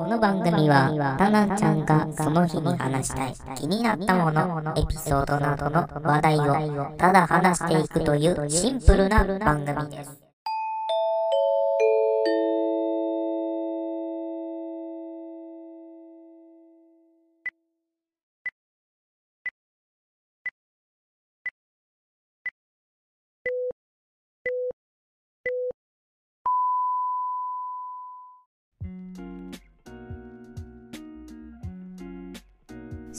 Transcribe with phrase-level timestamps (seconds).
[0.00, 10.29] この番組は、タナちゃんがその日に話したい気になったもの、エピソードなどの話題をただ話していくというシンプルな番組です。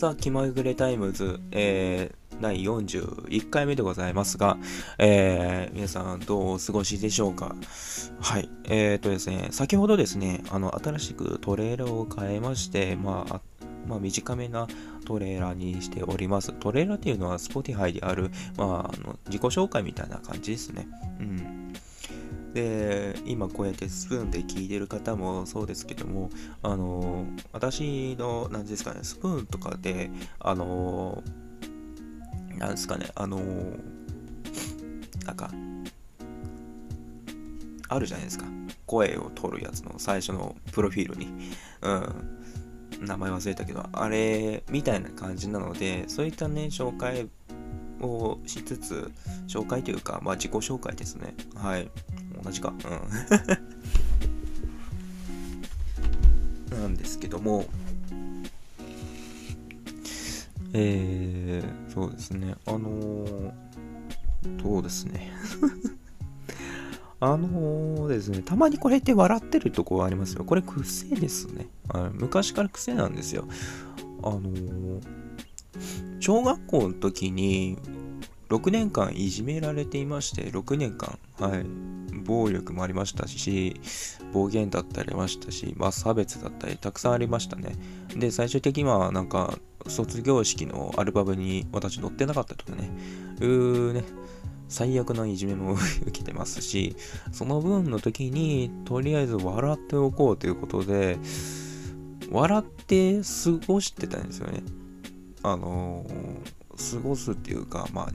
[0.02, 4.58] さあ、気まぐれタイムズ、えー、第41回目でございますが、
[4.98, 7.55] えー、皆さんどうお過ごしでしょうか？
[8.20, 8.50] はい。
[8.64, 13.41] えーとですね、先ほどですね、あの、新しくトレーラーを変えまして、まあ、
[13.88, 14.68] まあ、短めな
[15.05, 16.52] トレーラーにしております。
[16.54, 20.88] トレーラーっていうのは Spotify である、まあ、あの自己紹介みたいな感じですね。
[21.20, 21.71] うん。
[22.54, 26.30] で、今こうやってスプーンで聞いてる方もそうですけども、
[26.62, 31.24] あの、私の、何ですかね、スプーンとかで、あの、
[32.57, 33.41] なんですかね、あの、
[35.26, 35.52] なんか、
[37.88, 38.46] あるじゃないですか。
[38.85, 41.27] 声を取るやつの最初のプロフィールに。
[41.82, 42.41] うん。
[43.02, 47.27] 名前忘れたけど、あれみたいな感じなので、そういったね、紹介
[47.99, 49.12] をしつつ、
[49.48, 51.34] 紹介というか、まあ自己紹介ですね。
[51.55, 51.90] はい。
[52.44, 52.74] 同じか。
[56.72, 56.80] うん。
[56.82, 57.66] なんですけども、
[60.74, 62.56] えー、そうですね。
[62.66, 63.52] あのー、
[64.62, 65.31] そうですね。
[67.19, 70.44] あのーですね、たまにこれって笑ってるとこありますよ。
[70.44, 71.68] これ癖ですね。
[71.90, 73.47] はい昔から癖なんですよ。
[74.24, 75.02] あのー
[76.19, 77.78] 小学校の時に
[78.50, 81.66] 6年間いじめられていまして、6年間、はい、
[82.22, 83.80] 暴力もありましたし、
[84.34, 87.75] 暴言だったりありましたし、まあ、差別だったりたくさんありましたね。
[88.16, 92.90] で、最終的にはなんか、卒業式のアルバムに私載ってなかったとかね、
[93.40, 94.03] うーね、
[94.68, 96.95] 最悪ないじめも受けてますし、
[97.31, 101.18] その分の時に、とりあえず笑っておこうということで、
[102.31, 104.63] 笑って過ごしてたんですよね。
[105.44, 108.09] あのー、過ごすっていうか、まあ、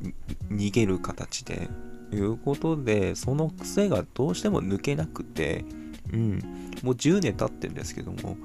[0.51, 1.69] 逃げる形で、
[2.13, 5.65] いうことで、その癖がどうしても抜けなくて、
[6.13, 6.39] うん、
[6.83, 8.37] もう10年経ってるんですけども、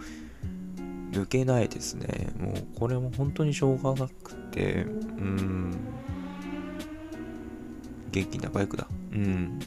[1.11, 2.33] 抜けないですね。
[2.39, 5.77] もう、これも本当にしょうがなくて、うん、
[8.11, 8.88] 元気なバイクだ。
[9.11, 9.59] うん。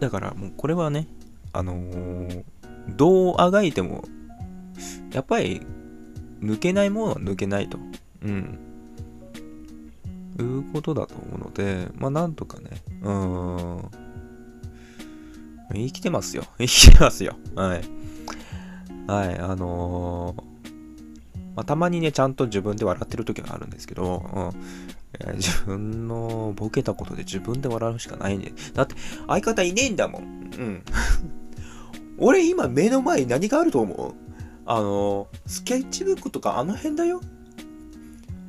[0.00, 1.08] だからもうこれはね、
[1.52, 2.44] あのー
[2.88, 4.04] どうあがいても、
[5.12, 5.62] やっぱり
[6.40, 7.78] 抜けないものは抜けないと。
[8.22, 8.58] うん。
[10.42, 12.70] いうことだと思うので、まあなんとかね、
[13.02, 13.90] うーん。
[15.72, 16.44] 生きてますよ。
[16.58, 17.36] 生きてますよ。
[17.54, 17.84] はい。
[19.06, 20.54] はい、あのー
[21.56, 24.50] まあ、たまにね、ちゃんと自分で笑ってる時があるんですけど、うん
[25.36, 28.52] 自分のボケたことで自分で笑うしかないんで。
[28.72, 28.96] だって、
[29.28, 30.22] 相方いねえんだもん。
[30.22, 30.82] うん。
[32.18, 34.14] 俺今目の前に何があると思う？
[34.66, 37.20] あの、スケッチブックとかあの辺だよ。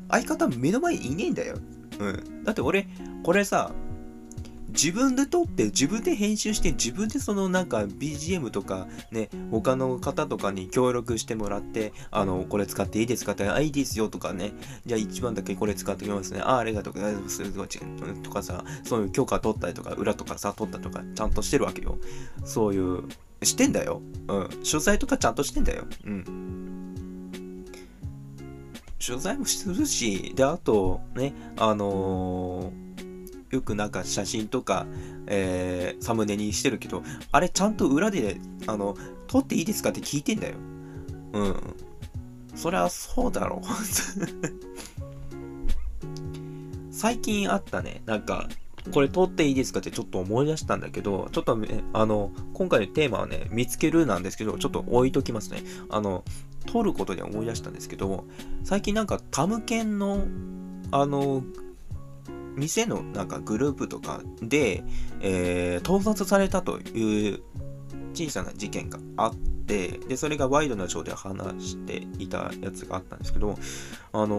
[0.09, 1.57] 相方目の前にいねえんだよ。
[1.99, 2.43] うん。
[2.43, 2.87] だって俺、
[3.23, 3.71] これさ、
[4.75, 14.51] 自分で撮って、自分で編集して、自分でそのなんか BGM とかね、他の方とかに協力してもらって、あの、これ使っていいですかって、あ、いいですよとかね、
[14.85, 16.41] じゃあ一番だけこれ使ってみますね。
[16.41, 17.41] あ、ありがとうございます。
[18.21, 21.97] とかさ、そういう許可取ったりとか、裏とかさ、取ったとか、ちゃんとしてるわけよ。
[22.43, 23.03] そういう、
[23.43, 24.01] してんだよ。
[24.27, 24.49] うん。
[24.69, 25.85] 取材とかちゃんとしてんだよ。
[26.05, 26.54] うん。
[29.05, 32.85] 取材もするし、で、あと、ね、あのー
[33.51, 34.85] よくなんか写真とか、
[35.27, 38.95] えーサムネにしてるけど、あれちゃんと裏で、あの、
[39.27, 40.55] 撮っていいですかって聞いてんだよ。
[41.33, 41.75] うん。
[42.55, 43.65] そりゃそうだろう。
[46.91, 48.49] 最近あったね、なんか、
[48.91, 51.57] これ撮っていいですかってちょっと思い出したんだけど、ちょっと、
[51.93, 55.63] あの、今回のテーマはね、見つけるなんですけど、ちょっと置いときますね。
[55.89, 56.23] あの、
[56.65, 58.25] 撮ることで思い出したんですけど、
[58.63, 60.25] 最近なんかタムケンの、
[60.91, 61.43] あの、
[62.55, 64.83] 店のなんかグループとかで、
[65.21, 67.41] えー盗撮されたという
[68.13, 73.55] 小さな事件があって、で、それがワイドなショーで話していたやつがあったんですけど、
[74.13, 74.37] あの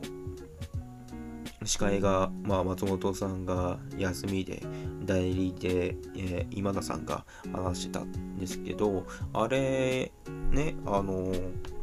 [0.00, 0.26] ー
[1.64, 4.62] 司会が、まあ、松本さんが休みで、
[5.04, 10.12] 代理で、えー今田さんが話してたんですけど、あれ、
[10.56, 11.76] ね、あのー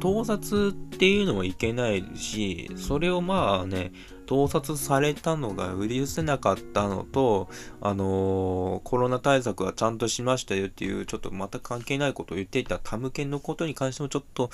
[0.00, 3.92] 盗撮っていうのもいけないし、それをまあね、
[4.26, 7.48] 盗撮されたのが許せなかったのと、
[7.80, 14.50] あのー、コロナ対策はちゃんとしましたよっていう、ちょっとまた関係ないことを言っていたタムケンのことに関してもちょっと、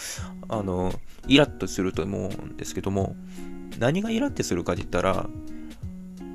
[0.48, 0.98] あのー、
[1.28, 3.14] イラッとすると思うんですけども、
[3.78, 5.28] 何がイラッとするかって言ったら、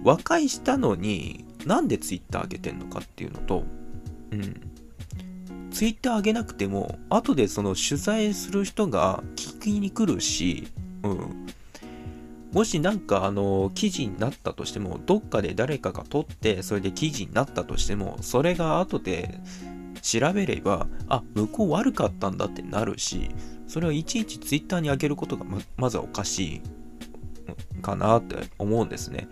[0.04, 3.64] 和解したのに、なんでツイッター上げてんのかっていうのと、
[4.32, 4.72] うん。
[5.72, 10.68] ツイッター上げなくても、後でその取材する人が聞きに来るし、
[11.04, 11.48] うん。
[12.52, 19.40] もしなんかあの記事になったとしても、どっかで誰かが撮って、それで記事になったとしても、それが後で
[20.02, 23.32] 調べれば、あ、向こう悪かったんだってなるし、
[23.68, 26.62] それをいちいちツイッターに上げることがままずはおかしい
[27.82, 29.28] かなって思うんですね。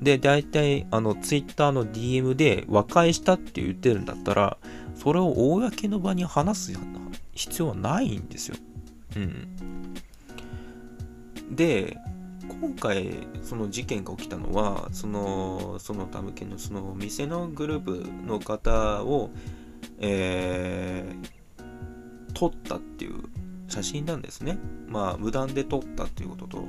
[0.00, 4.58] で、大体、あの、ツイッターの DM で和解したって言ってるんだったら、
[4.96, 6.78] それを公の場に話す
[7.32, 8.56] 必要はないんですよ。
[9.16, 9.94] うん。
[11.54, 11.96] で、
[12.60, 19.30] 今回その事件が起きたのはそのそのタムケンのその店のグループの方を、
[19.98, 23.24] えー、撮ったっていう
[23.68, 26.64] 写真なんですねまあ無断で撮ったっていうことと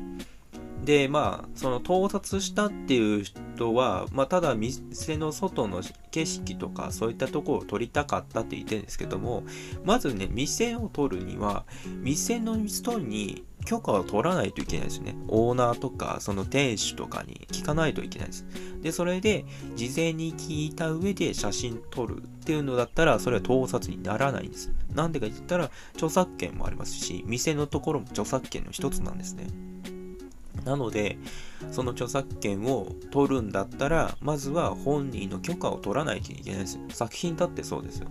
[0.83, 5.81] でまあその盗撮したっていう人は、まあ、ただ店の外の
[6.11, 9.43] 景色とかそういったところを撮りたかったって言ってるんですけども
[9.83, 11.65] まずね店を撮るには
[12.01, 15.15] 店の人に許可を取らないといけないですね。
[15.27, 18.45] オーナーとか、その店主とかに聞かないといけないです。
[18.81, 19.43] で、それで、
[19.75, 24.71] 事前に聞いた上で写真撮るっていうのだったら、それは盗撮にならないんです。
[24.93, 29.47] なんでか言ったら、著作権もありますし、店のところも著作権の一つなんですね。
[30.65, 31.17] なので、
[31.71, 36.83] その著作権を取るんだったら、まずは本人の許可を取らないといけないですよ。
[36.89, 38.07] 作品だってそうですよ。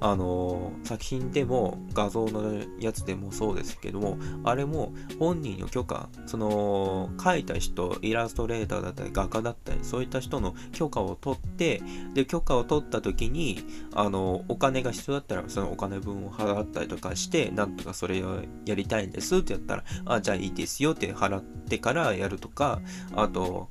[0.00, 11.82] あの作品でも画像のやつでもそうですけどもあれも本人の許可その描いた人イラストレーターだったり画家だったりそういった人の許可を取って
[12.14, 13.64] で許可を取った時に
[13.94, 22.80] あのお金が必要だったらそのお金分を払ったりとかしてなんとかそれをやりたいんですってやったらあじゃあいいですよって払ってからやるとか
[23.14, 23.68] あと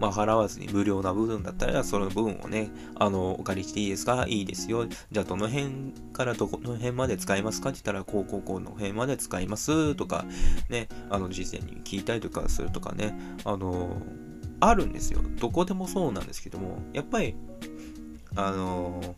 [0.00, 4.26] まあ、払わずに無料な部分だったら、その部分をね、あの、お借りしていいですか？
[4.26, 4.86] いいですよ。
[5.12, 9.94] じゃあ、どの辺からどこの辺まで使いますかって言ったら、こう、こう、こうの辺まで使います？
[9.94, 10.24] とか、
[10.70, 13.14] ね、あの、事前に聞いたりとかするとかね、
[13.44, 14.00] あの、
[14.58, 15.20] あるんですよ。
[15.38, 17.34] どこでもそうなんですけども、やっぱり、
[18.36, 19.14] あの、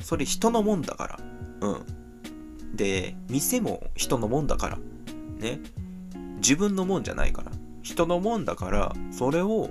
[0.00, 1.20] それ人のもんだから。
[1.68, 2.76] うん。
[2.76, 4.78] で、店も人のもんだから。
[5.38, 5.60] ね。
[6.36, 7.50] 自分のもんじゃないから。
[7.88, 9.70] 人のもんだから、それを、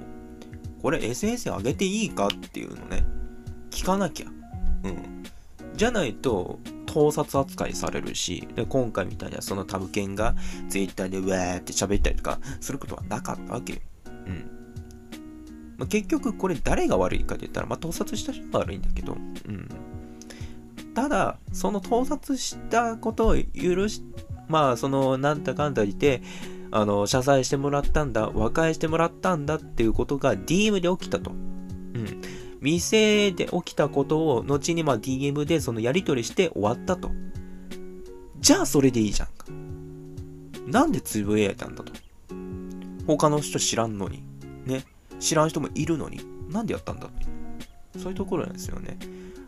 [0.81, 3.03] これ SNS 上げていいかっていうのね、
[3.69, 4.27] 聞かなきゃ。
[4.83, 5.23] うん。
[5.75, 10.35] じゃないと、盗撮扱いされるし、で今回みたいなそのタブケンが
[10.69, 13.81] Twitter でウェーって喋ったりとかすることはなかったわけ。
[14.05, 14.51] うん。
[15.77, 19.69] まあ、結局これ誰が悪いかって言ったら、まあ、盗撮した人が悪いんだけど、うん。
[20.95, 24.01] ただ、その盗撮したことを許し、
[24.47, 26.23] まあ、その、なんだかんだ言って、
[26.71, 31.31] あの、謝罪してもらったんだ、和解してもらったんだっていうことが DM で起きたと。
[31.31, 32.21] うん。
[32.61, 37.11] 店で起きたことを後にま DM でそのやり取りして終わったと。
[38.39, 39.45] じゃあそれでいいじゃんか。
[40.65, 41.93] なんでつぶやいたんだと。
[43.05, 44.23] 他の人知らんのに。
[44.65, 44.83] ね。
[45.19, 46.19] 知らん人もいるのに。
[46.49, 47.09] なんでやったんだ。
[47.97, 48.97] そういうところなんですよね。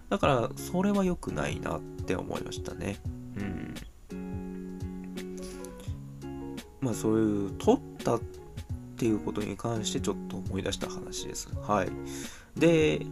[0.10, 2.98] だから、それは良くないなって思いましたね。
[6.82, 8.22] まあそういう取ったっ
[8.98, 11.50] ていうことに関してちょっと思い出した話です。
[11.62, 11.90] はい。
[12.60, 13.06] で、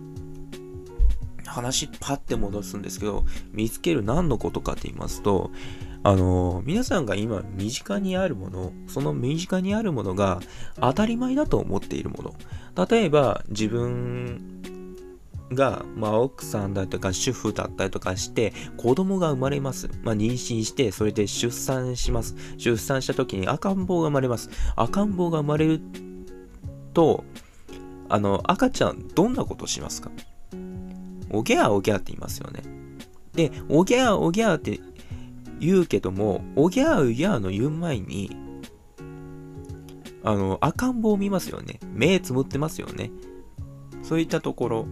[1.46, 5.52] 話パッて戻すんですけど、見つける何のことかって言いますと、
[6.04, 10.40] あの、皆さんが今身近にあるもの、その身近にあるものが
[10.80, 12.24] 当たり前だと思っているも
[12.76, 12.86] の。
[12.86, 14.57] 例えば自分
[15.54, 19.90] が、まあ、奥さんだとか主婦だったりとかして子供が生まれます。
[20.04, 22.36] まあ、妊娠してそれで出産します。
[22.58, 24.50] 出産した時に赤ん坊が生まれます。
[24.76, 25.82] 赤ん坊が生まれる
[26.94, 27.24] と、
[28.10, 30.12] あの、赤ちゃんどんなことしますか？
[31.30, 32.64] おぎゃーおぎゃーって言いますよね。
[33.34, 34.80] で、おぎゃーおぎゃーって
[35.60, 38.36] 言うけども、おぎゃーおぎゃーの言う前に、
[40.24, 41.80] あの、赤ん坊を見ますよね。
[41.94, 43.12] 目つむってますよね。
[44.04, 44.86] そういったところ。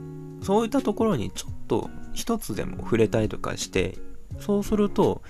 [0.46, 3.98] そういったところにちょっと一つでも触れたりとかして、
[4.40, 5.24] そうすると、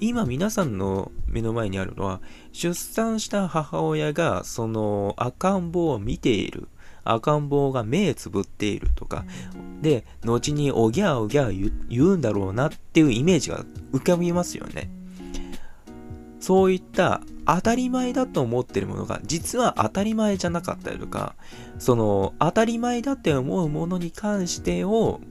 [0.00, 6.68] 今皆さんの目の前にあるのは、出産した母親がその赤ん坊を見ている。
[7.04, 9.26] 赤ん坊が目つぶっているとか、
[9.82, 14.88] で、後におぎゃおぎゃ言うんだろうなっていうイメージが浮かびますよね。
[16.44, 21.36] そういった当たり前だと思ってるものが実は当たり前じゃなかったりとか
[21.78, 25.22] その当たり前だって思うものに関してを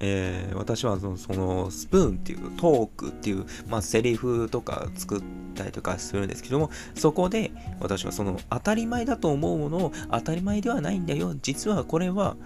[0.00, 5.22] えー、私はそのそのスプーンっていうトークっていう、まあ、セリフとか作っ
[5.54, 11.34] たりとかするんですけどもそこで私はその当たり前だと思うものを当たり前ではないんだよ。
[11.42, 12.36] 実はこれは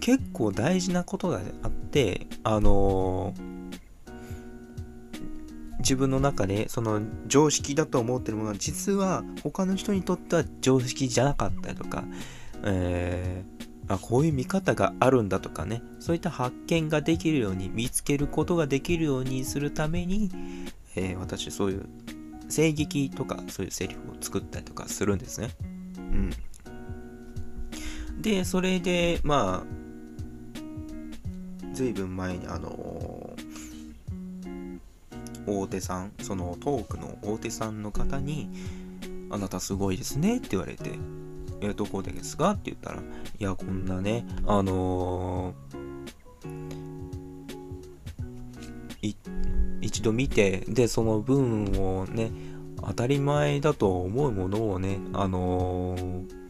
[0.00, 3.59] 結構大事なことがあってあのー
[5.80, 12.04] 自分の中でその常識だと思ってるものは実は他の人にとっては常識じゃなかったりとか、
[12.64, 20.30] えー、あこういう見方があるんだとかねそういった発見ができるように見つけることができるようにするために、
[20.96, 21.86] えー、私そういう
[22.50, 25.50] 声劇とかそういうセリフを作ったりとかするんですね。
[25.96, 26.30] うん。
[28.20, 33.19] で、それで、まあ、ずいぶん前にあの
[35.58, 38.50] 大手さん、そのトークの大手さんの方に、
[39.30, 40.98] あなたすごいですねって言われて、
[41.60, 43.02] えどこでですかって言ったら、い
[43.38, 49.16] や、こんなね、あのー、
[49.80, 52.30] 一度見て、で、その文をね、
[52.86, 56.40] 当たり前だと思うものをね、あのー、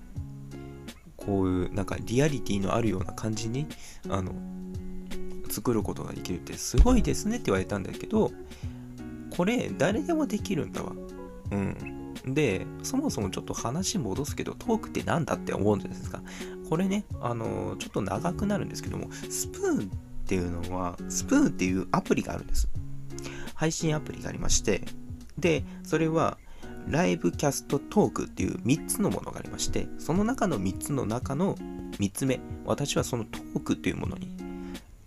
[1.17, 3.67] こういうなんかリアリティのあるような感じに
[4.09, 4.33] あの
[5.51, 8.33] 作ることができるってすごいですねって言われたんだけど
[9.41, 10.93] これ誰でもできるんだわ。
[11.51, 12.35] うん。
[12.35, 16.21] で、そもそもちょっと話戻すけど、トークって何だって思うんですが、
[16.69, 22.69] これね、あの、ちょっと長くなるんですけども、スプーンっていうのは、スプーンっていうアプリがあるんです。
[23.55, 24.83] 配信アプリがありまして、
[25.39, 26.37] で、それは、
[26.87, 31.55] ライブキャストトークっていう3つのものがありまして、その中の3つの中の
[31.99, 34.29] 3つ目、私はそのトークっていうものに、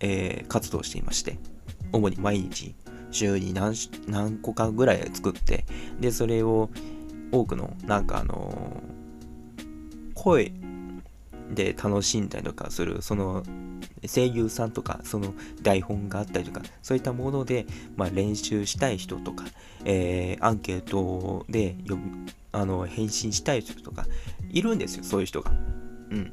[0.00, 1.38] えー、活動していまして、
[1.92, 2.74] 主に毎日、
[3.14, 3.74] 週に何
[4.06, 5.64] 何個かぐらい作って、
[6.00, 6.70] で、それを、
[7.34, 8.82] 多くのなんかあの
[10.14, 10.52] 声
[11.50, 13.42] で楽しんだりとかするその
[14.06, 17.66] 声優さんとかその台本があったりとかそういったもので、
[17.96, 19.44] まあ、練習したい人とか、
[19.84, 22.00] えー、アンケートで読
[22.52, 24.06] あの返信したい人とか
[24.50, 25.50] いるんですよそういう人が。
[25.50, 25.54] う
[26.16, 26.32] ん。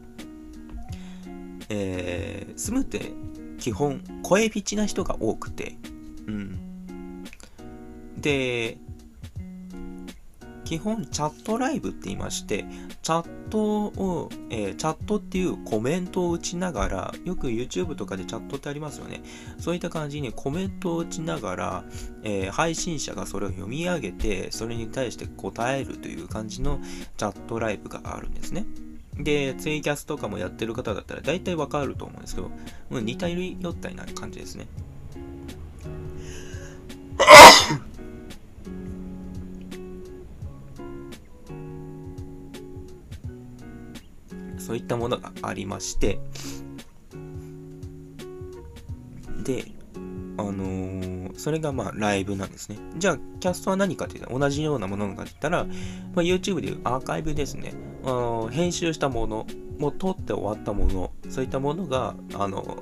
[1.70, 3.14] えー、スムって
[3.58, 5.78] 基本声ピチな人が多くて、
[6.28, 6.60] うん、
[8.22, 8.78] で
[10.72, 12.64] 基本チャットライブって言いまして、
[13.02, 19.22] チャットを、えー、チャットっていうコメントを打ちながら、よく YouTube とかでチャットってありますよね。
[19.60, 21.84] そういった感じにコメントを打ちながら、
[22.24, 26.80] えー、配信者がそれを読み上げて、それに対して答えるという感じの
[27.18, 28.66] チャットライブがあるんですね。
[29.18, 32.50] で、ツイキャスとかもやってる方だったら大体わかると思うんですけど、
[32.92, 34.68] うん、似たり寄ったりな感じですね。
[44.72, 46.18] そういったものがありまして
[49.44, 49.66] で
[50.38, 52.78] あのー、それがまあライブなんですね。
[52.98, 55.74] じゃあ、キャストは何かって言ったら同じようなものかって言ったら、ま
[56.22, 57.74] あ、YouTube でいうアーカイブですね。
[58.06, 59.46] あの編集したもの、
[59.78, 62.82] もう撮って終わったもの、そういったものが、あの、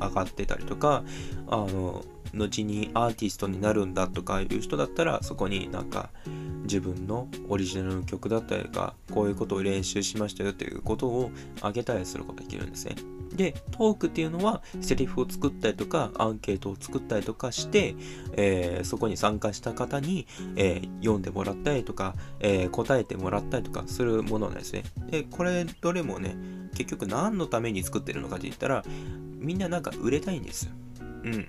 [0.00, 1.02] 上がってたりとか、
[1.48, 2.04] あの、
[2.34, 6.10] 後にアーティストになるんだとかいう人だったら、そこになんか、
[6.66, 11.30] 自分のオリジナルの曲だったりとかこういうことを練習しましたよということを
[11.62, 12.96] あげたりすることができるんですね。
[13.36, 17.94] で、トークっていうのは、セリフを作ったりとか、アンケートを作ったりとかして、
[18.32, 24.84] えー、そこに参加した方に、えー、読んでもらったりとか、えー、答えてもらったりとかするものなんですね。
[25.10, 26.36] で、これ、どれもね、
[26.74, 28.84] 結局何のために作ってるのかって言ったら、
[29.38, 30.72] みんななんか売れたいんですよ。
[31.24, 31.48] うん。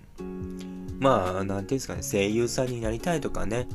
[0.99, 3.67] まあ、なんていうんですかね、声優さんになりたいとかね、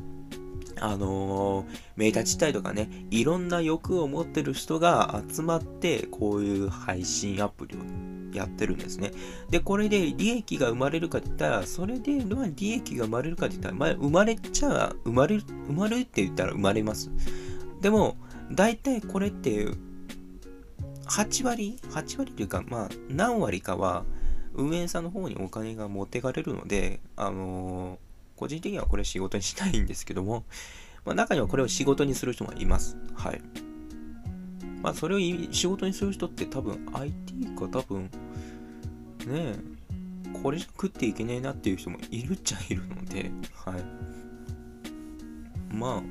[0.83, 9.13] あのー、目立ちたいとかね、いろんな欲を持ってる人が集まって、こういう配信アプリをやってるんですね。
[9.49, 17.13] で、これで利益が生まれるかって言ったら、それで、まあ、利益が生まれるかって言ったら、まあ、生まれちゃう、生まれる、生まれるって言ったら生まれます。
[17.81, 18.17] でも、
[18.51, 19.69] 大体これって、
[21.07, 24.05] 8割 ?8 割というか、まあ、何割かは、
[24.55, 28.12] 運営さんの方にお金が持ってかれるので、あのー
[28.43, 30.43] 個人的にはこれ仕事にしたいんですけども、
[31.05, 32.97] まあ、中にはこれを仕事にする人もいます。
[33.15, 33.41] はい。
[34.83, 35.19] まあ、それを
[35.53, 38.11] 仕事にする人って多分 IT か多分、ね
[39.31, 39.57] え
[40.43, 43.85] これじゃ食っていけねえなっていう人もいるっちゃいるので、はい。
[45.73, 46.03] ま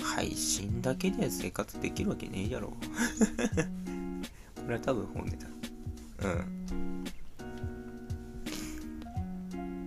[0.00, 2.70] あ、配信だけで生活できるわけねえやろ。
[4.56, 5.46] これは多分本音だ。
[6.24, 6.53] うん。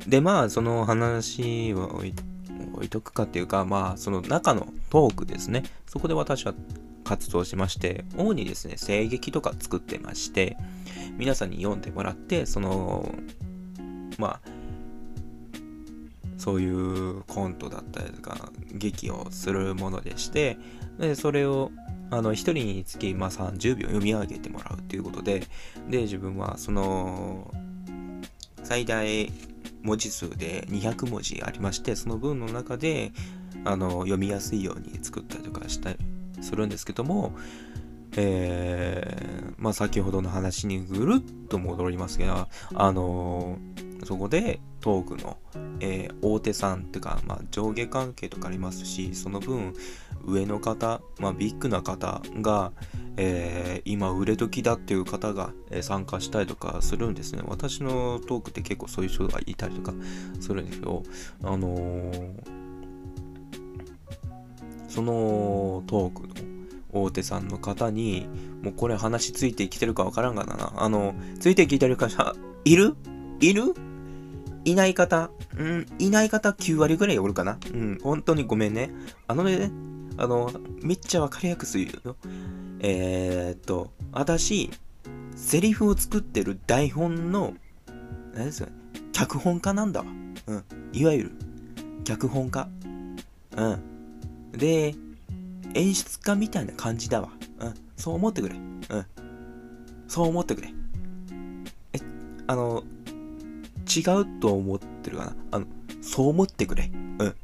[0.07, 5.63] で、まあ、その話は置いとくかっていうか、まあ、その中のトークですね。
[5.85, 6.53] そこで私は
[7.03, 10.57] 活動しまして、主にですね、声劇とか作ってまして、
[11.17, 13.13] 皆さんに読んでもらって、その、
[14.17, 14.49] まあ、
[16.37, 20.57] そういうコントだったりとか、劇をするものでして、
[20.99, 21.71] で、それを、
[22.11, 25.43] あの、一人につき、まあ、30秒読み上げてもらうということで、
[25.89, 27.53] で、自分は、その、
[28.63, 29.31] 最大
[29.87, 33.13] 文字数で200文字ありまして、その文の中で、
[33.63, 35.97] あの、読みやすいように作ったりとかしたり
[36.41, 37.33] するんですけども、
[38.17, 45.37] えー、まあ先ほどの話にぐるっと戻りますが、あのー、そこでトークの、
[45.79, 49.73] えー、大手さんっていうか、まあ、上下関係とかありますし、その分
[50.27, 52.71] 上の方、まあ、ビッグな方が、
[53.15, 57.41] えー、今売れ時だっていう方が、参加したりとかするんですね。
[57.45, 59.93] 私のトークって結構そういう人がいたりとか
[60.39, 61.03] するんですけど、
[61.43, 62.33] あのー、
[64.87, 66.33] そのトークの
[66.91, 68.27] 大手さんの方に、
[68.61, 70.73] もうこれ話ついてきてるかわからんがな。
[70.75, 72.95] あの、ついてきてる方、いる？
[73.39, 73.73] いる？
[74.65, 78.91] いない方、うん、いない方9割ぐらいおるかなうん、本当にごめんね。
[79.25, 79.71] あのね、
[80.17, 82.15] あの、めっちゃわかりやすいよ。
[82.79, 84.69] えー、っと、私、
[85.35, 87.53] セリフを作ってる台本の、
[88.33, 88.69] 何ですか
[89.11, 90.05] 脚本家なんだわ。
[90.47, 90.63] うん。
[90.93, 91.31] いわゆる、
[92.03, 92.67] 脚本家。
[93.55, 93.81] うん。
[94.51, 94.95] で、
[95.73, 97.29] 演出家みたいな感じだわ。
[97.59, 97.73] うん。
[97.95, 98.55] そう思ってくれ。
[98.55, 99.05] うん。
[100.07, 100.73] そう思ってくれ。
[101.93, 101.99] え、
[102.47, 102.83] あの、
[103.87, 105.35] 違うと思ってるかな？
[105.51, 105.65] あの、
[106.01, 106.89] そう思ってくれ。
[107.19, 107.35] うん。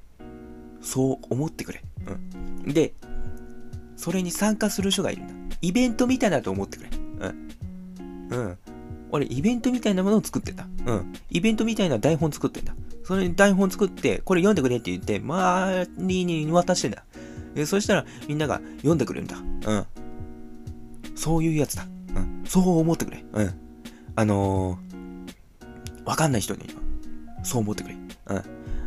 [0.81, 1.83] そう思ってくれ。
[2.07, 2.52] うん。
[2.65, 2.93] で、
[3.95, 5.55] それに参加する人がいるんだ。
[5.61, 6.89] イベントみたいだと思ってくれ。
[7.19, 8.37] うん。
[8.37, 8.57] うん。
[9.11, 10.67] 俺、イベントみたいなものを作ってんだ。
[10.85, 11.13] うん。
[11.29, 12.75] イベントみたいな台本作ってんだ。
[13.03, 17.05] それに台本作って、これ読んでくれって言って、周りに渡してんだ。
[17.53, 19.37] で、そしたらみんなが読んでくれるんだ。
[19.71, 19.85] うん。
[21.15, 21.85] そういうやつだ。
[22.15, 22.43] うん。
[22.45, 23.23] そう思ってくれ。
[23.33, 23.53] うん。
[24.15, 26.81] あのー、わかんない人には、
[27.43, 27.95] そう思ってくれ。
[27.95, 28.43] うん。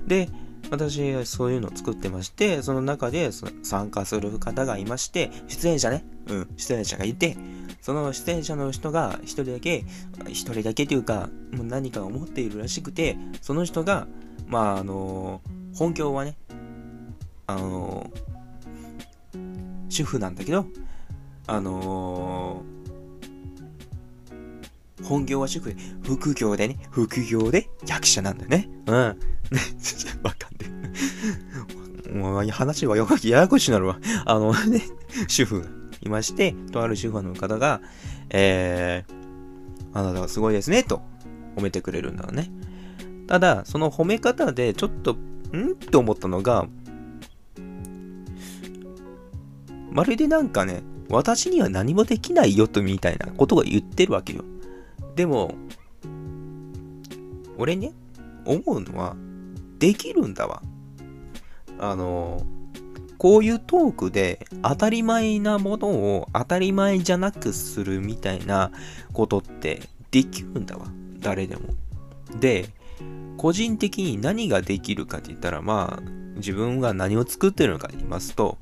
[0.06, 0.28] で、
[0.70, 3.30] 私そういうのを作ってまして、その中で
[3.62, 6.04] 参加する方がいまして、出演者ね。
[6.28, 6.48] うん。
[6.56, 7.36] 出演者がいて、
[7.80, 9.84] その出演者の人が一人だけ、
[10.28, 14.08] 一人だけというか、もう何かを持っているらしくて、その人が、
[14.48, 15.40] まあ、あの、
[15.74, 16.36] 本業はね、
[17.48, 18.10] あの
[19.88, 20.66] 主婦なんだけど、
[21.46, 22.62] あの、
[25.04, 28.68] 本業は主婦で、副業でね、副業で役者なんだよね。
[28.86, 29.20] うん。
[30.22, 33.98] わかんねもう話はややこしになるわ。
[34.24, 34.82] あのね、
[35.28, 35.68] 主婦が
[36.02, 37.80] いまして、とある主婦の方が、
[38.30, 41.02] えー、あなたはすごいですね、と
[41.56, 42.50] 褒めてくれるんだよね。
[43.26, 46.66] ただ、その褒め方でちょっと、んって思ったのが、
[49.90, 54.44] まるでなんかね、私には何もできないよとみたいなことが言ってるわけよ。
[55.14, 55.54] でも、
[57.58, 57.92] 俺ね、
[58.44, 59.16] 思うのは、
[59.78, 60.62] できるんだわ。
[61.78, 62.44] あの、
[63.18, 68.70] こういうトークで当たり前なものを当たり前じゃなくするみたいな
[69.12, 70.86] ことってできるんだわ。
[71.20, 71.62] 誰でも。
[72.38, 72.68] で、
[73.36, 76.02] 個人的に何ができるかって言ったら、まあ、
[76.36, 78.58] 自分が何を作ってるのかと言いますと、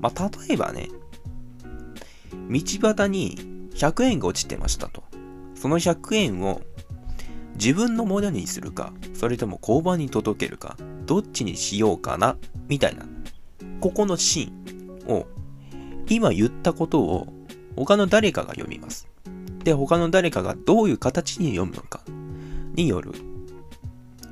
[0.00, 0.88] まあ、例えばね、
[2.48, 2.60] 道
[2.94, 3.38] 端に
[3.74, 5.04] 100円が落ちてましたと。
[5.54, 6.60] その100円を
[7.54, 12.36] 自分のものにするか、それとも交番に届けるか、どっちにしようかな、
[12.68, 13.04] みたいな。
[13.80, 15.26] ここのシーンを、
[16.08, 17.26] 今言ったことを
[17.76, 19.08] 他の誰かが読みます。
[19.64, 22.00] で、他の誰かがどういう形に読むのか
[22.74, 23.12] による。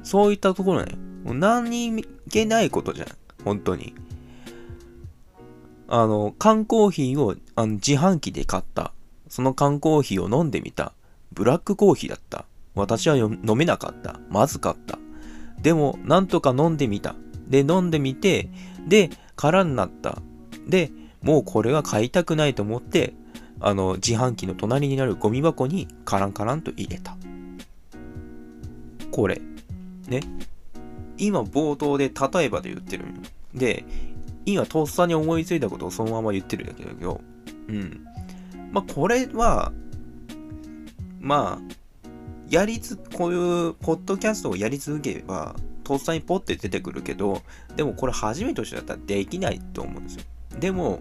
[0.02, 3.08] そういったところね、もう何気ないことじゃん。
[3.44, 3.94] 本当に。
[5.88, 8.92] あの、缶コーヒーをあの自販機で買った。
[9.28, 10.92] その缶コーヒーを飲んでみた。
[11.32, 12.44] ブラックコーヒーだった。
[12.80, 14.20] 私は飲めなかった。
[14.28, 14.98] まずかった。
[15.60, 17.14] でも、なんとか飲んでみた。
[17.48, 18.48] で、飲んでみて、
[18.86, 20.18] で、空になった。
[20.66, 20.90] で、
[21.22, 23.14] もうこれは買いたくないと思って、
[23.60, 27.16] あの、自販機の隣になるゴミ箱にカランカランと入れた。
[29.10, 29.40] これ。
[30.08, 30.22] ね。
[31.18, 33.04] 今冒頭で例えばで言ってる
[33.54, 33.84] で、
[34.46, 37.20] 今とっさに思いついたことをそのまま言ってるだけだけど、
[37.68, 38.06] うん。
[38.72, 39.72] まあ、これは、
[41.20, 41.74] まあ、
[42.50, 43.36] やりつ、こうい
[43.68, 47.42] うポッドキャストをやり続ければ、とっさにポッて出てくるけど、
[47.76, 50.22] でもこれ初めとしてだったらできないと思うんですよ。
[50.58, 51.00] でも、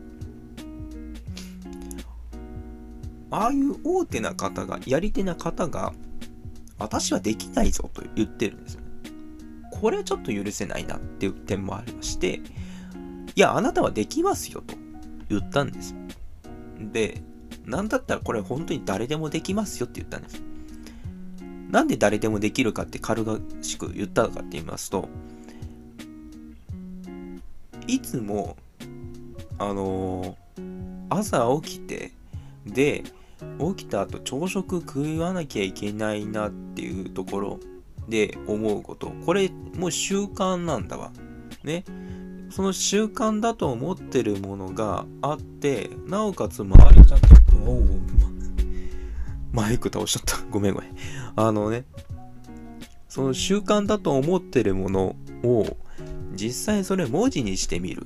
[3.32, 5.94] ああいう大手な方が、やり手な方が、
[6.78, 8.82] 私はできないぞと言ってるんですよ。
[9.80, 12.42] これはちょっと許せないなっていう点もありまして
[13.36, 14.76] いやあなたはできますよと
[15.30, 15.96] 言ったんです
[16.80, 17.22] で
[17.66, 20.44] なんだったらこれ本当に誰でもできますよって言ったんです
[21.70, 25.08] なんで誰でもできるかって軽々しく言ったのかって言いますと
[27.88, 28.58] いつも
[29.58, 32.12] あのー、朝起きて
[32.66, 33.04] で
[33.76, 37.60] 起きた後朝食食わなきゃいけないなっていうところ
[38.10, 39.12] で思うこと。
[39.26, 41.12] これもう習慣なんだわ。
[41.64, 41.84] ね。
[42.50, 47.28] その習慣だと思ってるものがあってなおかつ周りちゃんと
[47.64, 47.84] おお
[49.54, 50.44] マイク倒しちゃった。
[50.50, 50.96] ごめんごめん。
[51.40, 51.86] あのね
[53.08, 55.78] その習慣だと思ってるものを
[56.34, 58.06] 実際それ文字にしてみる。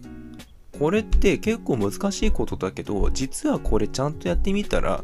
[0.77, 5.03] これって結構難しいことだけど実はこれちゃんとやってみたら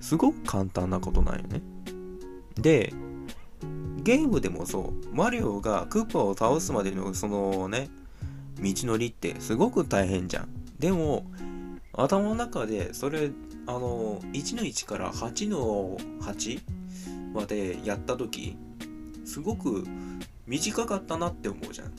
[0.00, 1.62] すごく簡単なことなんよね。
[2.56, 2.92] で
[4.02, 5.14] ゲームでもそう。
[5.14, 7.88] マリオがクッパを倒すまでのそのね
[8.60, 10.48] 道のりってすごく大変じゃん。
[10.78, 11.26] でも
[11.92, 13.30] 頭の中でそれ
[13.66, 16.60] あの1の1から8の8
[17.34, 18.56] までやった時
[19.24, 19.84] すごく
[20.46, 21.92] 短かったなって思うじゃん。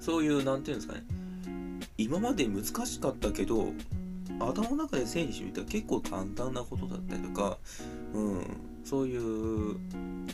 [0.00, 1.04] そういう何て言うんですかね。
[1.98, 3.72] 今まで難しかったけど
[4.40, 7.58] 頭の中で整理してみたら結構簡単なことだったりとか、
[8.14, 8.44] うん、
[8.84, 9.76] そういう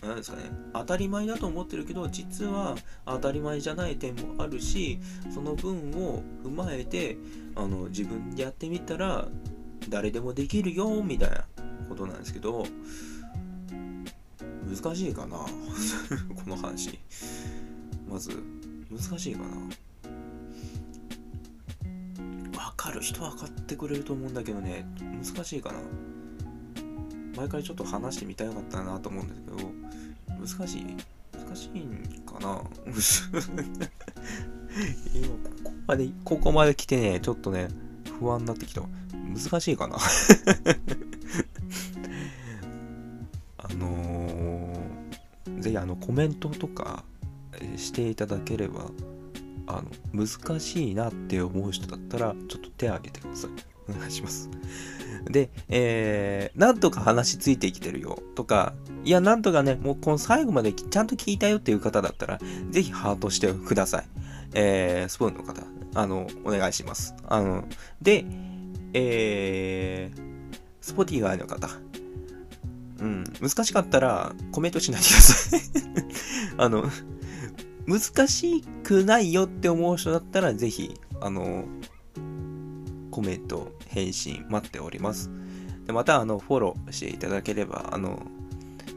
[0.03, 0.45] 何ですかね。
[0.75, 2.77] 当たり前だと思ってるけど実は
[3.07, 5.01] 当たり前じゃない点もあるし
[5.33, 7.17] その分を踏まえて
[7.57, 9.27] あの自分でやってみたら
[9.89, 11.45] 誰でもできるよみたいな。
[11.95, 12.67] ことなんですけど
[14.83, 15.37] 難しいかな。
[15.39, 15.47] こ
[16.47, 16.99] の話。
[18.09, 18.31] まず
[18.91, 19.47] 難しいかな。
[22.51, 23.01] 分かる。
[23.01, 24.87] 人分かってくれると思うんだけどね。
[25.01, 25.79] 難しいかな。
[27.37, 29.57] 毎回ちょっと話してみたかったなと思うんですけど
[30.29, 30.97] 難しい。
[31.33, 32.63] 難しいんかな。
[35.15, 37.69] 今ここまでここまで来てねちょっとね
[38.19, 38.83] 不安になってきた。
[39.13, 39.99] 難しいかな。
[45.65, 47.05] ぜひあのコメントとか
[47.77, 48.91] していただければ
[49.67, 53.51] あの難しいなって思う人だったらちょっと手を挙げてください
[53.89, 54.51] お願いします
[55.25, 58.75] で、えー、なんとか話ついてきてるよとか、
[59.05, 62.39] いや、なんとかね、もうこの最後までちゃんと聞いたよっていう方だったら、
[62.71, 64.07] ぜひハートしてください。
[64.55, 65.63] えー、スプーンの方、
[65.95, 67.15] あの、お願いします。
[67.27, 67.65] あの、
[68.03, 68.27] で、
[68.93, 71.69] えー、スポティガイの方、
[73.05, 75.61] うん、難しかったらコメントしないでください
[76.57, 76.85] あの、
[77.87, 81.67] 難しくないよって思う人だったら、ぜひ、あの、
[83.11, 85.31] コメント、返信待っております。
[85.87, 88.23] でまた、あの、フォローしていただければ、あの、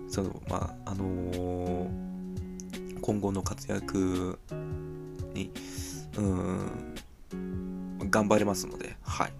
[0.07, 4.39] その、まあ、あのー、今後の活躍
[5.33, 5.51] に、
[6.17, 6.95] うん、
[8.09, 9.33] 頑張れますので、はい。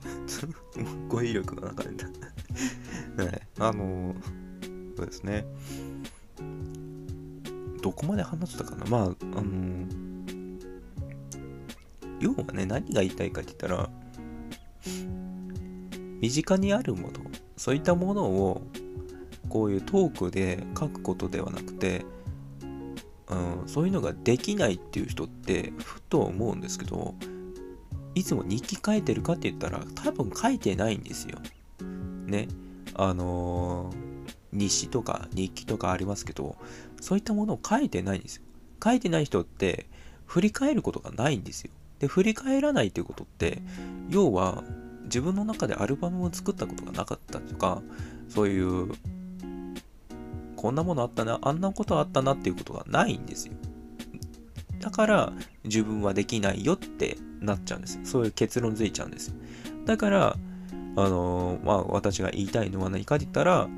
[1.07, 1.93] 語彙力がなかっ
[3.15, 3.23] た。
[3.23, 3.41] はい。
[3.59, 4.46] あのー、
[4.97, 5.45] そうですね。
[7.81, 8.85] どこまで話したかな？
[8.87, 9.87] まあ、あの、
[12.19, 13.89] 要はね、何が言いたいかって言ったら、
[16.19, 17.13] 身近にあるもの
[17.57, 18.63] そういったものを
[19.49, 22.05] こういうトークで書くことではなくて、
[23.29, 27.13] うん、そういうのができないっていう人ってふと思うんですけど
[28.15, 31.37] いつも日記書いてるかって言ったら多分書いてないんですよ。
[32.25, 32.47] ね。
[32.95, 33.95] あのー、
[34.51, 36.55] 日誌とか日記とかありますけど
[37.01, 38.43] そういったものを書いてないんですよ。
[38.83, 39.87] 書いてない人って
[40.25, 41.71] 振り返ることがないんですよ。
[41.99, 43.61] で振り返らないっていうことって
[44.09, 44.63] 要は
[45.05, 47.81] 自分の中でアルバムを作ったことがなかったとか
[48.29, 48.91] そういう
[50.55, 53.53] こんなものあったなあんなことあったなっていうことがないんですよ
[54.79, 55.33] だから
[55.63, 59.33] 自分はできないよってなっちゃうんですそういう結論づいちゃうんです
[59.85, 60.35] だから
[60.95, 63.69] あのー、まあ私が言いたいのは何かって言ったら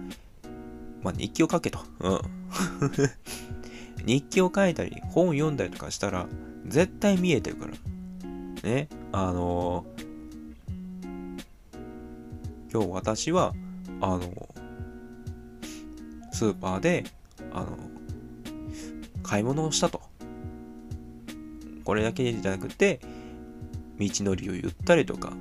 [1.03, 1.79] まあ日記を書けと。
[1.99, 2.19] うん。
[4.05, 6.27] 日記を書いたり本を読んだりとかしたら
[6.65, 7.73] 絶対見えてるから。
[8.63, 8.87] ね。
[9.11, 10.09] あのー
[12.71, 13.53] 今日私は、
[13.99, 14.21] あの、
[16.31, 17.03] スーパーで、
[17.51, 17.77] あの、
[19.23, 20.01] 買い物をしたと。
[21.83, 22.99] これだけじゃなくて、
[23.99, 25.33] 道のりを言ったりとか、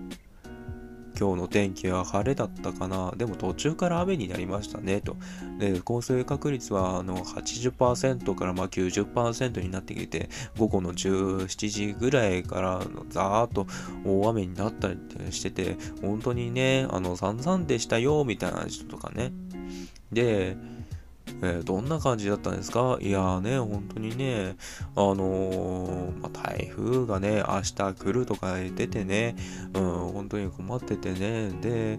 [1.18, 5.16] 今日の天気は晴れだったかなでも途中から雨になりましたねと。
[5.58, 13.66] で、降水確率はあの80%からま90%になってきて、午後の17時ぐらいからザーッと
[14.04, 14.98] 大雨になったり
[15.30, 19.32] してて、本当にね、あの散々でしたよみたいな人とかね。
[20.12, 20.56] で、
[21.42, 22.98] えー、どんな感じだったんですか？
[23.00, 24.56] いやーね、本当にね、
[24.96, 29.36] あのー、まあ、台風がね、明日来るとか出てね、
[29.74, 31.98] うん、本当に困っててね、で、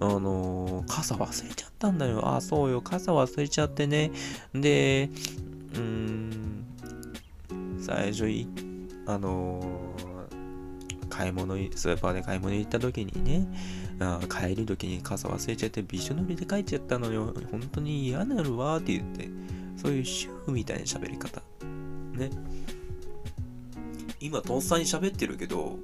[0.00, 2.34] あのー、傘忘れちゃったんだよ。
[2.34, 4.10] あ、そうよ、傘忘れちゃってね。
[4.54, 5.10] で、
[5.74, 6.66] うん、
[7.80, 8.48] 最初い、
[9.06, 9.62] あの
[11.08, 13.46] 買い物、スーパーで買い物行った時にね、
[14.00, 17.34] あ帰り時に傘忘れちゃってびしょ濡れで帰っちゃったのよ。
[17.50, 19.28] 本当に嫌なるわって言って、
[19.76, 21.42] そういう主婦みたいな喋り方。
[22.14, 22.30] ね。
[24.18, 25.78] 今、とっさに喋ってるけど、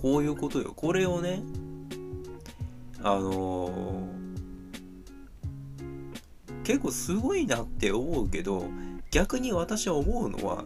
[0.00, 0.72] こういうことよ。
[0.74, 1.42] これをね、
[3.02, 3.72] あのー、
[6.62, 8.66] 結構すごいなって思うけど、
[9.10, 10.64] 逆に私は思うのは、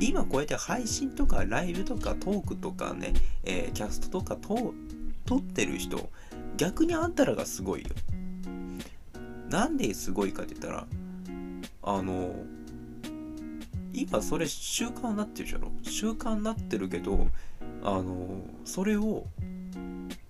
[0.00, 3.12] 今こうやって配信とかライブとかトークとかね、
[3.44, 4.74] えー、キャストとかと
[5.24, 6.10] 撮ってる人、
[6.56, 7.88] 逆にあんたらがすごいよ。
[9.48, 10.86] なんですごいかって言ったら、
[11.82, 12.34] あの、
[13.92, 15.70] 今それ習慣になってるじゃろ？
[15.82, 17.28] 習慣になってるけど、
[17.82, 19.26] あの、それを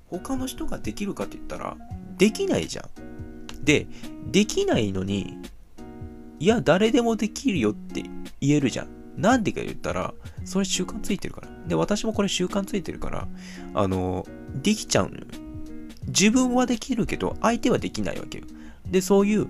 [0.09, 1.77] 他の人ができるかって言ったら、
[2.19, 3.65] できないじゃん。
[3.65, 3.87] で、
[4.31, 5.39] できないのに、
[6.41, 8.03] いや、誰でもできるよって
[8.41, 8.89] 言えるじゃん。
[9.17, 10.13] なんでか言ったら、
[10.45, 11.52] それ習慣ついてるから。
[11.67, 13.29] で、私もこれ習慣ついてるから、
[13.75, 14.27] あの、
[14.63, 15.23] できちゃうのよ。
[16.07, 18.45] 自分はできるけど、相手はできないわけよ。
[18.91, 19.49] で、そういう、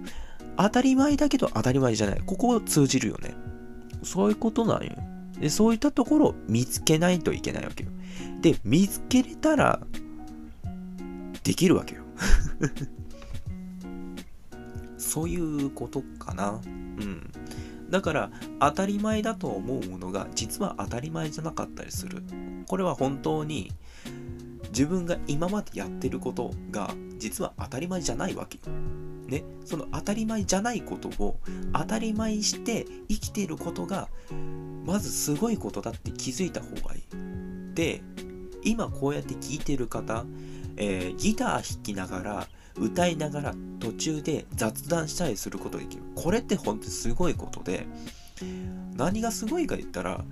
[0.57, 2.23] 当たり前だけど当たり前じゃない。
[2.25, 3.35] ここを通じるよね。
[4.03, 4.93] そういうことなんよ。
[5.41, 7.91] で、そういったところを見つけないといけないわけよ。
[8.41, 9.81] で、見つけれたら、
[11.43, 12.03] できるわけよ。
[14.99, 16.61] そういうことかな。
[16.65, 17.31] うん。
[17.93, 22.23] だから当たり前だと思うものが実は当たり前じゃなかったりする。
[22.67, 23.71] これは本当に
[24.71, 28.75] 自分が今までやってることが実は当たり前じゃないわけよ。
[29.29, 31.39] ね、その当たり前じゃないことを
[31.75, 34.09] 当たり前して生きてることが
[34.87, 37.03] まずすごいことだって気づいた方がいい。
[37.75, 38.03] で、
[38.65, 40.25] 今こうやって聞いてる方、
[40.79, 46.03] えー、ギター弾きながら歌いながら途中で雑談したりすることができる。
[46.15, 47.87] これって本当にすごいことで、
[48.97, 50.25] 何がすごいか言ったら、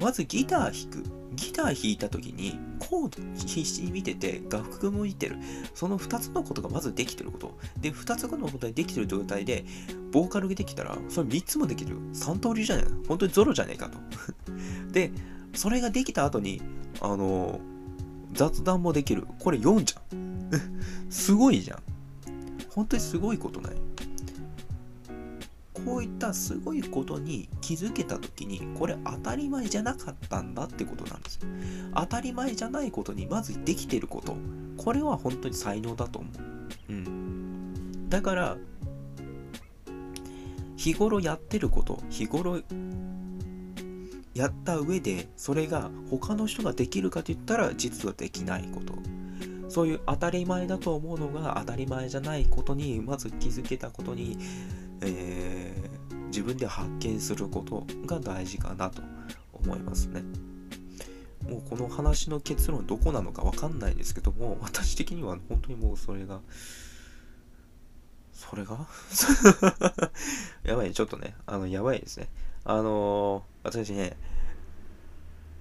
[0.00, 1.24] まずギター弾く。
[1.34, 5.36] ギター弾いた時にコード必死に見てて楽譜も見てる。
[5.74, 7.58] その2つのことがまずできてること。
[7.80, 9.64] で、2つのことができてる状態で、
[10.12, 11.96] ボーカルができたら、それ3つもできる。
[12.12, 13.98] 3通りじゃない本当にゾロじゃねえかと。
[14.92, 15.10] で、
[15.54, 16.62] それができた後に、
[17.00, 17.60] あの、
[18.32, 19.26] 雑談もできる。
[19.40, 20.33] これ4じゃん。
[21.10, 21.78] すごいじゃん。
[22.70, 23.72] 本当にすごいことない？
[25.72, 31.42] こういったすごいことに気づけた時にこれ当たり前じゃなかったんだってことなんですよ。
[31.94, 34.36] 当たり前じゃないことにまずできてること
[34.76, 36.28] これは本当に才能だと思
[36.88, 36.92] う。
[36.92, 38.08] うん。
[38.08, 38.56] だから
[40.76, 42.60] 日頃やってること日頃
[44.34, 48.94] やった上でそれが他の人ができるかと言ったら実はできないこと
[49.74, 54.38] そういう当たり前だと思うのが当たり前じゃないことにまず気づけたことに、
[55.00, 59.02] えー、自分で発見することが大事かなと
[59.52, 60.22] 思いますね。
[61.50, 66.38] もうこの話の結論どこなのかわかんないですけども私的には本当にもうそれが
[68.32, 68.86] それが？
[70.62, 72.28] やばい、ちょっとね、あの、やばいですね。
[72.64, 74.16] あのー、私ね、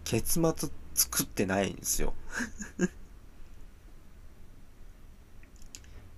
[0.03, 2.13] 結末作ってないんですよ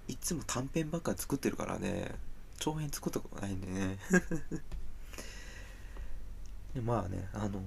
[0.07, 2.11] いつも短編ばっか作ってるからね。
[2.59, 3.97] 長編作ったことないんでね。
[6.73, 7.61] でまあねあのー、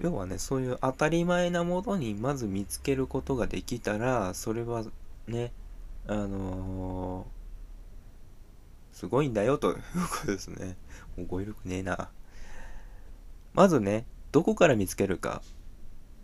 [0.00, 4.84] 要はねそういう当たり前なものにまず見つけることができたらそれは
[5.26, 5.52] ね
[6.06, 9.82] あのー、すごいんだよというこ
[10.26, 10.76] とですね。
[11.16, 12.10] もう語彙力ねえな。
[13.52, 15.42] まずねどこから見つけるか。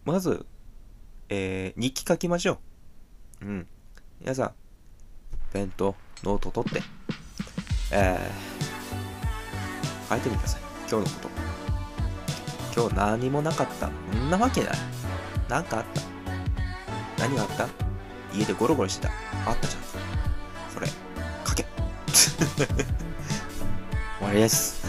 [0.04, 0.46] まず
[1.28, 2.58] えー、日記書きましょ
[3.42, 3.46] う。
[3.46, 3.66] うん。
[4.20, 4.54] 皆さん
[5.56, 6.82] ペンとノート取って、
[7.90, 10.60] えー、書いてみてください。
[10.90, 11.28] 今日のこ
[12.74, 12.78] と。
[12.78, 13.88] 今日何もなかった。
[13.88, 14.70] んなわけない。
[15.48, 16.02] なんかあった
[17.22, 17.66] 何があった？
[18.34, 19.12] 家でゴロゴロしてた。
[19.46, 19.82] あったじゃん。
[20.74, 20.88] それ、
[21.46, 21.64] 書け。
[24.18, 24.86] 終わりです。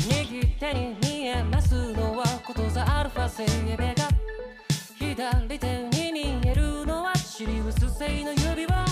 [0.06, 4.06] 右手に見えますのはことざアルファセイベが
[4.98, 5.95] 左手
[7.36, 8.86] 走り薄性の指輪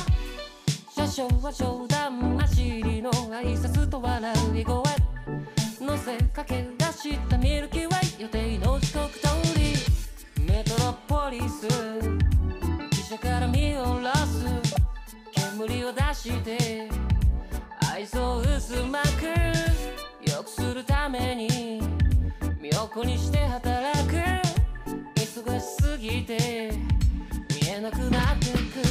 [0.95, 4.83] 車掌は冗談なしりの挨拶と笑い声
[5.81, 9.29] 乗せかけ出したミルキーウェイ予定の時刻通
[9.59, 14.45] りメトロポリス汽車から見下ろす
[15.57, 16.91] 煙を出して
[17.95, 21.81] 愛想渦巻く良くするために
[22.61, 24.15] 身を粉にして働く。
[25.17, 27.04] 忙しすぎて。
[27.81, 28.85] なくなってく。